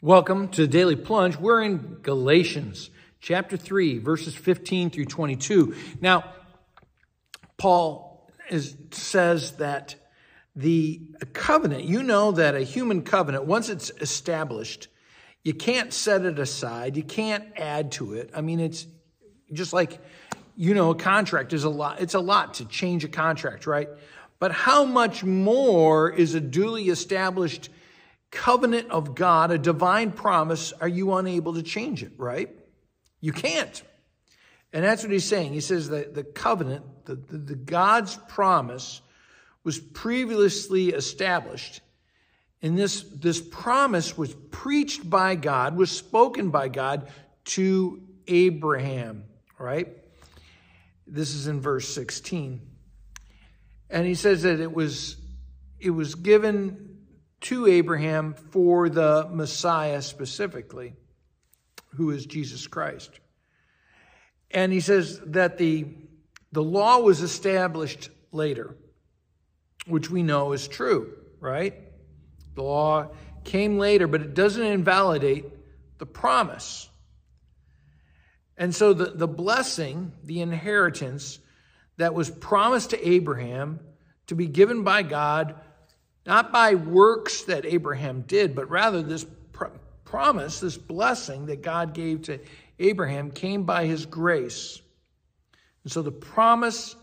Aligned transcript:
Welcome 0.00 0.50
to 0.50 0.60
the 0.60 0.68
Daily 0.68 0.94
Plunge. 0.94 1.36
We're 1.36 1.60
in 1.60 1.96
Galatians 2.02 2.90
chapter 3.18 3.56
3, 3.56 3.98
verses 3.98 4.32
15 4.32 4.90
through 4.90 5.06
22. 5.06 5.74
Now, 6.00 6.34
Paul 7.56 8.30
is, 8.48 8.76
says 8.92 9.56
that 9.56 9.96
the 10.54 11.00
covenant, 11.32 11.82
you 11.82 12.04
know 12.04 12.30
that 12.30 12.54
a 12.54 12.60
human 12.60 13.02
covenant, 13.02 13.46
once 13.46 13.68
it's 13.68 13.90
established, 14.00 14.86
you 15.42 15.52
can't 15.52 15.92
set 15.92 16.24
it 16.24 16.38
aside. 16.38 16.96
You 16.96 17.02
can't 17.02 17.46
add 17.56 17.90
to 17.92 18.12
it. 18.14 18.30
I 18.36 18.40
mean, 18.40 18.60
it's 18.60 18.86
just 19.52 19.72
like, 19.72 19.98
you 20.54 20.74
know, 20.74 20.90
a 20.90 20.94
contract 20.94 21.52
is 21.52 21.64
a 21.64 21.70
lot. 21.70 22.00
It's 22.00 22.14
a 22.14 22.20
lot 22.20 22.54
to 22.54 22.66
change 22.66 23.02
a 23.02 23.08
contract, 23.08 23.66
right? 23.66 23.88
But 24.38 24.52
how 24.52 24.84
much 24.84 25.24
more 25.24 26.08
is 26.08 26.36
a 26.36 26.40
duly 26.40 26.88
established 26.88 27.68
covenant 28.30 28.90
of 28.90 29.14
God, 29.14 29.50
a 29.50 29.58
divine 29.58 30.12
promise, 30.12 30.72
are 30.72 30.88
you 30.88 31.14
unable 31.14 31.54
to 31.54 31.62
change 31.62 32.02
it, 32.02 32.12
right? 32.16 32.50
You 33.20 33.32
can't. 33.32 33.82
And 34.72 34.84
that's 34.84 35.02
what 35.02 35.12
he's 35.12 35.24
saying. 35.24 35.52
He 35.52 35.60
says 35.60 35.88
that 35.88 36.14
the 36.14 36.24
covenant, 36.24 36.84
the, 37.06 37.14
the, 37.14 37.38
the 37.38 37.54
God's 37.54 38.16
promise, 38.28 39.00
was 39.64 39.78
previously 39.78 40.90
established. 40.90 41.80
And 42.60 42.78
this, 42.78 43.02
this 43.02 43.40
promise 43.40 44.16
was 44.16 44.34
preached 44.50 45.08
by 45.08 45.36
God, 45.36 45.76
was 45.76 45.90
spoken 45.90 46.50
by 46.50 46.68
God 46.68 47.08
to 47.46 48.02
Abraham, 48.26 49.24
right? 49.58 49.88
This 51.06 51.34
is 51.34 51.46
in 51.46 51.60
verse 51.60 51.88
16. 51.88 52.60
And 53.90 54.06
he 54.06 54.14
says 54.14 54.42
that 54.42 54.60
it 54.60 54.72
was, 54.72 55.16
it 55.80 55.90
was 55.90 56.14
given 56.14 56.87
to 57.40 57.66
Abraham 57.66 58.34
for 58.34 58.88
the 58.88 59.28
Messiah 59.30 60.02
specifically, 60.02 60.94
who 61.96 62.10
is 62.10 62.26
Jesus 62.26 62.66
Christ. 62.66 63.10
And 64.50 64.72
he 64.72 64.80
says 64.80 65.20
that 65.26 65.58
the, 65.58 65.86
the 66.52 66.62
law 66.62 66.98
was 67.00 67.22
established 67.22 68.10
later, 68.32 68.76
which 69.86 70.10
we 70.10 70.22
know 70.22 70.52
is 70.52 70.66
true, 70.66 71.14
right? 71.40 71.74
The 72.54 72.62
law 72.62 73.08
came 73.44 73.78
later, 73.78 74.06
but 74.06 74.20
it 74.20 74.34
doesn't 74.34 74.62
invalidate 74.62 75.44
the 75.98 76.06
promise. 76.06 76.88
And 78.56 78.74
so 78.74 78.92
the, 78.92 79.06
the 79.06 79.28
blessing, 79.28 80.12
the 80.24 80.40
inheritance 80.40 81.38
that 81.96 82.14
was 82.14 82.30
promised 82.30 82.90
to 82.90 83.08
Abraham 83.08 83.80
to 84.26 84.34
be 84.34 84.46
given 84.46 84.82
by 84.82 85.02
God, 85.02 85.54
not 86.26 86.52
by 86.52 86.74
works 86.74 87.42
that 87.44 87.64
Abraham 87.64 88.22
did, 88.22 88.54
but 88.54 88.68
rather 88.70 89.02
this 89.02 89.24
pr- 89.52 89.66
promise, 90.04 90.60
this 90.60 90.76
blessing 90.76 91.46
that 91.46 91.62
God 91.62 91.94
gave 91.94 92.22
to 92.22 92.38
Abraham 92.78 93.30
came 93.30 93.64
by 93.64 93.86
his 93.86 94.06
grace. 94.06 94.80
And 95.84 95.92
so 95.92 96.02
the 96.02 96.12
promise 96.12 96.96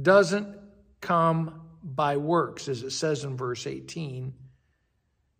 doesn't 0.00 0.56
come 1.00 1.60
by 1.82 2.16
works, 2.16 2.68
as 2.68 2.82
it 2.82 2.90
says 2.90 3.24
in 3.24 3.36
verse 3.36 3.66
18. 3.66 4.32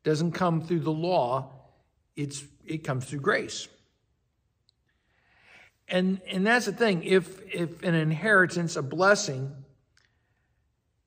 Doesn't 0.02 0.32
come 0.32 0.60
through 0.60 0.80
the 0.80 0.92
law, 0.92 1.50
it's 2.14 2.44
it 2.66 2.84
comes 2.84 3.06
through 3.06 3.20
grace. 3.20 3.68
And 5.88 6.20
and 6.30 6.46
that's 6.46 6.66
the 6.66 6.72
thing. 6.72 7.02
If 7.02 7.40
if 7.52 7.82
an 7.82 7.94
inheritance, 7.94 8.76
a 8.76 8.82
blessing, 8.82 9.63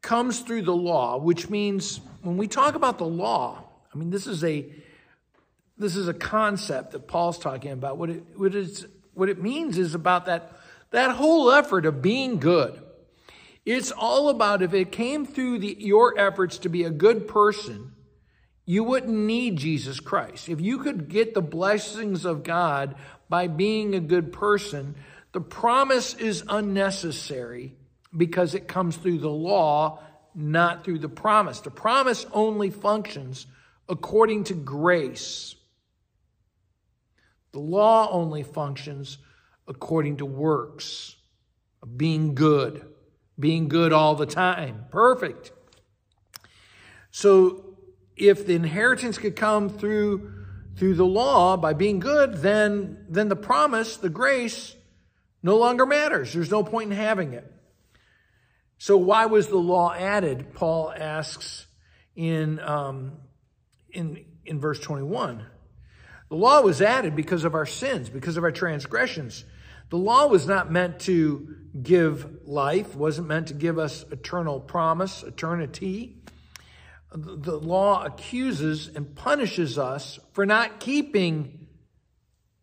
comes 0.08 0.40
through 0.40 0.62
the 0.62 0.74
law, 0.74 1.18
which 1.18 1.50
means 1.50 2.00
when 2.22 2.38
we 2.38 2.48
talk 2.48 2.76
about 2.76 2.98
the 2.98 3.06
law, 3.06 3.62
I 3.94 3.98
mean 3.98 4.10
this 4.10 4.26
is 4.26 4.42
a 4.42 4.66
this 5.78 5.98
is 5.98 6.08
a 6.08 6.14
concept 6.14 6.92
that 6.92 7.08
Paul's 7.10 7.38
talking 7.38 7.74
about. 7.74 7.98
What 7.98 8.10
it 8.10 8.24
what 8.38 8.56
is 8.56 8.88
what 9.14 9.28
it 9.28 9.42
means 9.44 9.78
is 9.78 9.96
about 9.96 10.28
that 10.28 10.54
that 10.92 11.12
whole 11.18 11.52
effort 11.52 11.86
of 11.86 12.02
being 12.02 12.40
good. 12.40 12.82
It's 13.66 13.92
all 13.92 14.30
about 14.30 14.62
if 14.62 14.74
it 14.74 14.94
came 14.94 15.26
through 15.26 15.60
the, 15.60 15.76
your 15.78 16.18
efforts 16.18 16.60
to 16.60 16.70
be 16.70 16.86
a 16.86 16.90
good 16.90 17.28
person, 17.28 17.92
you 18.66 18.86
wouldn't 18.86 19.14
need 19.14 19.58
Jesus 19.58 20.00
Christ. 20.00 20.48
If 20.48 20.62
you 20.62 20.78
could 20.78 21.10
get 21.10 21.34
the 21.34 21.42
blessings 21.42 22.24
of 22.24 22.44
God 22.44 22.96
by 23.28 23.48
being 23.48 23.94
a 23.94 24.00
good 24.00 24.32
person, 24.32 24.96
the 25.34 25.42
promise 25.42 26.14
is 26.14 26.46
unnecessary 26.48 27.76
because 28.16 28.56
it 28.56 28.68
comes 28.68 28.96
through 28.98 29.20
the 29.20 29.30
law, 29.30 30.02
not 30.34 30.84
through 30.84 31.00
the 31.00 31.10
promise. 31.10 31.60
The 31.60 31.72
promise 31.72 32.26
only 32.34 32.70
functions 32.70 33.48
according 33.90 34.46
to 34.46 34.54
grace. 34.54 35.56
The 37.52 37.60
law 37.60 38.10
only 38.12 38.44
functions 38.44 39.18
according 39.68 40.18
to 40.18 40.26
works 40.26 41.16
being 41.96 42.36
good, 42.36 42.86
being 43.40 43.68
good 43.68 43.94
all 43.94 44.16
the 44.16 44.26
time, 44.26 44.86
perfect. 44.92 45.52
So 47.12 47.78
if 48.16 48.46
the 48.46 48.56
inheritance 48.56 49.18
could 49.18 49.36
come 49.36 49.70
through 49.70 50.34
through 50.76 50.94
the 50.94 51.06
law 51.06 51.58
by 51.58 51.74
being 51.74 52.00
good, 52.00 52.36
then 52.36 53.06
then 53.10 53.30
the 53.30 53.36
promise, 53.36 53.98
the 53.98 54.10
grace, 54.10 54.76
no 55.42 55.58
longer 55.58 55.86
matters. 55.86 56.34
There's 56.34 56.52
no 56.52 56.64
point 56.64 56.92
in 56.92 56.98
having 56.98 57.34
it. 57.34 57.52
So 58.78 58.98
why 58.98 59.26
was 59.26 59.48
the 59.48 59.58
law 59.58 59.94
added? 59.94 60.54
Paul 60.54 60.94
asks 60.96 61.66
in 62.16 62.60
um, 62.60 63.14
in 63.90 64.26
in 64.46 64.60
verse 64.60 64.80
21. 64.80 65.46
The 66.30 66.36
law 66.36 66.62
was 66.62 66.82
added 66.82 67.16
because 67.16 67.46
of 67.46 67.56
our 67.56 67.66
sins, 67.66 68.10
because 68.10 68.38
of 68.38 68.44
our 68.44 68.52
transgressions. 68.52 69.46
The 69.90 69.98
law 69.98 70.28
was 70.28 70.46
not 70.46 70.70
meant 70.70 71.00
to 71.02 71.56
give 71.82 72.46
life, 72.46 72.96
wasn't 72.96 73.28
meant 73.28 73.48
to 73.48 73.54
give 73.54 73.80
us 73.80 74.04
eternal 74.12 74.60
promise, 74.60 75.24
eternity. 75.24 76.18
The 77.14 77.58
law 77.58 78.04
accuses 78.04 78.90
and 78.94 79.16
punishes 79.16 79.78
us 79.78 80.20
for 80.34 80.46
not 80.46 80.82
keeping 80.82 81.68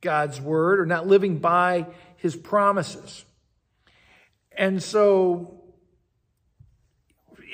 God's 0.03 0.39
word 0.39 0.81
or 0.81 0.87
not 0.87 1.07
living 1.07 1.39
by 1.39 1.87
his 2.19 2.37
promises. 2.37 3.25
And 4.53 4.83
so 4.83 5.64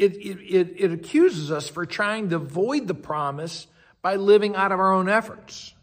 it, 0.00 0.16
it, 0.16 0.74
it, 0.78 0.92
accuses 0.92 1.50
us 1.52 1.68
for 1.68 1.84
trying 1.84 2.30
to 2.30 2.38
void 2.38 2.88
the 2.88 2.94
promise 2.94 3.66
by 4.00 4.16
living 4.16 4.56
out 4.56 4.72
of 4.72 4.80
our 4.80 4.92
own 4.92 5.08
efforts. 5.08 5.74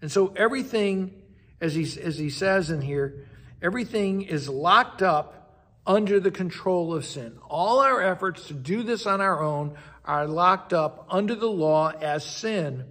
And 0.00 0.12
so 0.12 0.32
everything, 0.36 1.12
as 1.60 1.74
he, 1.74 1.82
as 2.00 2.16
he 2.16 2.30
says 2.30 2.70
in 2.70 2.80
here, 2.80 3.26
everything 3.60 4.22
is 4.22 4.48
locked 4.48 5.02
up 5.02 5.56
under 5.86 6.20
the 6.20 6.30
control 6.30 6.94
of 6.94 7.04
sin. 7.04 7.38
All 7.48 7.80
our 7.80 8.00
efforts 8.00 8.48
to 8.48 8.54
do 8.54 8.82
this 8.82 9.06
on 9.06 9.20
our 9.20 9.42
own 9.42 9.76
are 10.04 10.26
locked 10.26 10.72
up 10.72 11.06
under 11.10 11.34
the 11.34 11.50
law 11.50 11.90
as 11.90 12.24
sin. 12.24 12.84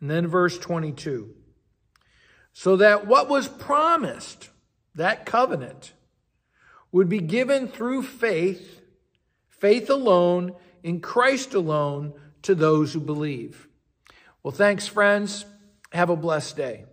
And 0.00 0.10
then 0.10 0.26
verse 0.28 0.58
22. 0.58 1.34
So 2.52 2.76
that 2.76 3.06
what 3.06 3.28
was 3.28 3.48
promised, 3.48 4.50
that 4.94 5.26
covenant, 5.26 5.92
would 6.92 7.08
be 7.08 7.20
given 7.20 7.68
through 7.68 8.02
faith, 8.02 8.81
faith 9.62 9.88
alone, 9.90 10.52
in 10.82 11.00
Christ 11.00 11.54
alone, 11.54 12.12
to 12.42 12.52
those 12.52 12.92
who 12.92 12.98
believe. 12.98 13.68
Well, 14.42 14.50
thanks, 14.50 14.88
friends. 14.88 15.46
Have 15.92 16.10
a 16.10 16.16
blessed 16.16 16.56
day. 16.56 16.84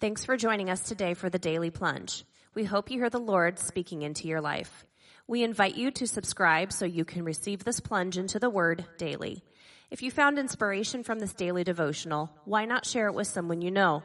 Thanks 0.00 0.24
for 0.24 0.36
joining 0.36 0.70
us 0.70 0.84
today 0.84 1.12
for 1.12 1.28
the 1.28 1.40
Daily 1.40 1.72
Plunge. 1.72 2.24
We 2.54 2.62
hope 2.62 2.88
you 2.88 3.00
hear 3.00 3.10
the 3.10 3.18
Lord 3.18 3.58
speaking 3.58 4.02
into 4.02 4.28
your 4.28 4.40
life. 4.40 4.86
We 5.26 5.42
invite 5.42 5.74
you 5.74 5.90
to 5.90 6.06
subscribe 6.06 6.72
so 6.72 6.84
you 6.84 7.04
can 7.04 7.24
receive 7.24 7.64
this 7.64 7.80
plunge 7.80 8.16
into 8.16 8.38
the 8.38 8.48
Word 8.50 8.84
daily. 8.96 9.42
If 9.90 10.04
you 10.04 10.12
found 10.12 10.38
inspiration 10.38 11.02
from 11.02 11.18
this 11.18 11.34
daily 11.34 11.64
devotional, 11.64 12.30
why 12.44 12.64
not 12.64 12.86
share 12.86 13.08
it 13.08 13.14
with 13.14 13.26
someone 13.26 13.60
you 13.60 13.72
know? 13.72 14.04